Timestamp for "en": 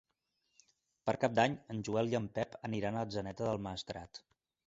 1.75-1.83, 2.21-2.25